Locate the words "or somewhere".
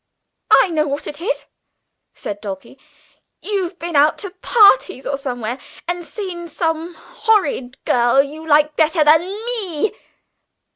5.05-5.59